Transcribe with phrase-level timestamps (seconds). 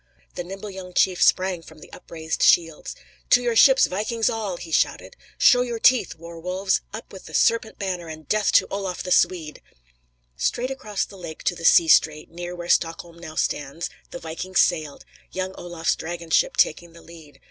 [0.33, 2.95] The nimble young chief sprang from the upraised shields.
[3.29, 5.15] "To your ships, vikings, all!" he shouted.
[5.37, 6.81] "Show your teeth, war wolves!
[6.91, 9.61] Up with the serpent banner, and death to Olaf the Swede!"
[10.35, 14.59] Straight across the lake to the sea strait, near where Stockholm now stands, the vikings
[14.59, 17.39] sailed, young Olaf's dragon ship taking the lead.